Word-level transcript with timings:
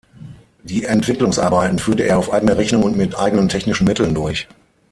Die 0.63 0.85
Entwicklungsarbeiten 0.85 1.77
führte 1.77 2.01
er 2.01 2.17
auf 2.17 2.33
eigene 2.33 2.57
Rechnung 2.57 2.81
und 2.81 2.97
mit 2.97 3.15
eigenen 3.19 3.49
technischen 3.49 3.85
Mitteln 3.85 4.15
durch. 4.15 4.47